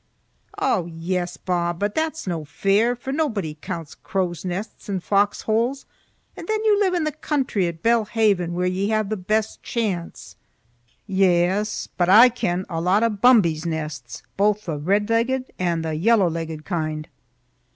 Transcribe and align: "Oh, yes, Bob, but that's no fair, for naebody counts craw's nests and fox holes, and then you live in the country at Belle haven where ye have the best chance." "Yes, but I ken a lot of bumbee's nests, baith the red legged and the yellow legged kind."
"Oh, 0.57 0.87
yes, 0.87 1.37
Bob, 1.37 1.77
but 1.77 1.93
that's 1.93 2.25
no 2.25 2.43
fair, 2.43 2.95
for 2.95 3.13
naebody 3.13 3.61
counts 3.61 3.93
craw's 3.93 4.43
nests 4.43 4.89
and 4.89 5.03
fox 5.03 5.41
holes, 5.43 5.85
and 6.35 6.47
then 6.47 6.63
you 6.65 6.79
live 6.79 6.95
in 6.95 7.03
the 7.03 7.11
country 7.11 7.67
at 7.67 7.83
Belle 7.83 8.05
haven 8.05 8.55
where 8.55 8.65
ye 8.65 8.89
have 8.89 9.09
the 9.09 9.15
best 9.15 9.61
chance." 9.61 10.37
"Yes, 11.05 11.87
but 11.97 12.09
I 12.09 12.29
ken 12.29 12.65
a 12.67 12.81
lot 12.81 13.03
of 13.03 13.21
bumbee's 13.21 13.63
nests, 13.63 14.23
baith 14.37 14.65
the 14.65 14.79
red 14.79 15.07
legged 15.07 15.53
and 15.59 15.85
the 15.85 15.93
yellow 15.93 16.27
legged 16.31 16.65
kind." 16.65 17.07